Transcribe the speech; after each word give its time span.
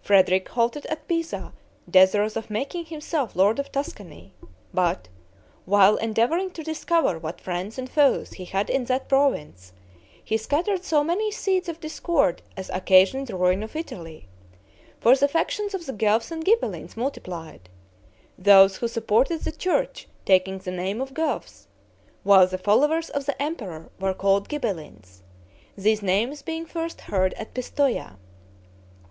Frederick 0.00 0.48
halted 0.48 0.86
at 0.86 1.06
Pisa, 1.06 1.52
desirous 1.90 2.36
of 2.36 2.48
making 2.48 2.86
himself 2.86 3.36
lord 3.36 3.58
of 3.58 3.70
Tuscany; 3.70 4.32
but, 4.72 5.08
while 5.66 5.96
endeavoring 5.96 6.50
to 6.52 6.62
discover 6.62 7.18
what 7.18 7.38
friends 7.38 7.76
and 7.76 7.86
foes 7.90 8.30
he 8.32 8.46
had 8.46 8.70
in 8.70 8.86
that 8.86 9.10
province, 9.10 9.74
he 10.24 10.38
scattered 10.38 10.84
so 10.84 11.04
many 11.04 11.30
seeds 11.30 11.68
of 11.68 11.80
discord 11.80 12.40
as 12.56 12.70
occasioned 12.70 13.26
the 13.26 13.36
ruin 13.36 13.62
of 13.62 13.76
Italy; 13.76 14.26
for 15.00 15.14
the 15.14 15.28
factions 15.28 15.74
of 15.74 15.84
the 15.84 15.92
Guelphs 15.92 16.30
and 16.30 16.46
Ghibellines 16.46 16.96
multiplied, 16.96 17.68
those 18.38 18.76
who 18.78 18.88
supported 18.88 19.42
the 19.42 19.52
church 19.52 20.08
taking 20.24 20.56
the 20.56 20.70
name 20.70 20.98
of 21.02 21.12
Guelphs, 21.12 21.66
while 22.22 22.46
the 22.46 22.56
followers 22.56 23.10
of 23.10 23.26
the 23.26 23.42
emperor 23.42 23.90
were 24.00 24.14
called 24.14 24.48
Ghibellines, 24.48 25.20
these 25.76 26.00
names 26.00 26.40
being 26.40 26.64
first 26.64 27.02
heard 27.02 27.34
at 27.34 27.52
Pistoia. 27.52 28.16